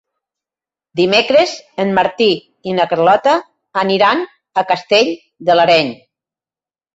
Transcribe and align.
Dimecres 0.99 1.51
en 1.83 1.93
Martí 1.97 2.29
i 2.71 2.73
na 2.77 2.87
Carlota 2.95 3.35
aniran 3.83 4.25
a 4.63 4.65
Castell 4.73 5.13
de 5.51 5.59
l'Areny. 5.61 5.95